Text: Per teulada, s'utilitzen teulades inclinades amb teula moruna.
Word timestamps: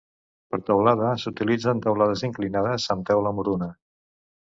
Per 0.53 0.57
teulada, 0.69 1.09
s'utilitzen 1.23 1.83
teulades 1.83 2.23
inclinades 2.29 2.87
amb 2.95 3.05
teula 3.11 3.35
moruna. 3.41 3.69